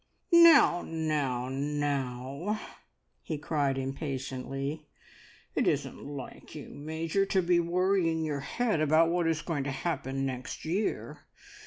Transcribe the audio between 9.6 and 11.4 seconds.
to happen next year!